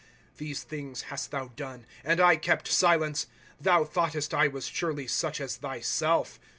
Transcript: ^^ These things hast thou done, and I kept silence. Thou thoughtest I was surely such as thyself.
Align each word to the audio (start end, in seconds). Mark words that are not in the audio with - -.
^^ 0.35 0.37
These 0.37 0.63
things 0.63 1.01
hast 1.13 1.29
thou 1.29 1.49
done, 1.49 1.85
and 2.03 2.19
I 2.19 2.35
kept 2.35 2.67
silence. 2.67 3.27
Thou 3.59 3.83
thoughtest 3.83 4.33
I 4.33 4.47
was 4.47 4.65
surely 4.65 5.05
such 5.05 5.39
as 5.39 5.57
thyself. 5.57 6.39